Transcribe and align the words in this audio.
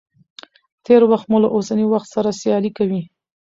تېر 0.85 1.01
وخت 1.11 1.25
مو 1.31 1.37
له 1.43 1.49
اوسني 1.55 1.85
وخت 1.93 2.07
سره 2.15 2.37
سيالي 2.41 2.71
کوي. 2.77 3.01